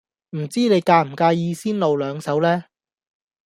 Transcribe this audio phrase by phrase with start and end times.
[0.31, 2.65] 唔知你介唔介意先露兩手呢？